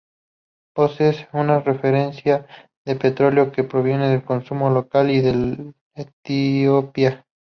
Posee 0.73 1.27
una 1.31 1.59
refinería 1.59 2.47
de 2.83 2.95
petróleo 2.95 3.51
que 3.51 3.63
provee 3.63 4.01
el 4.01 4.23
consumo 4.25 4.71
local 4.71 5.11
y 5.11 5.17
el 5.19 5.57
de 5.67 5.75
Etiopía. 6.05 7.23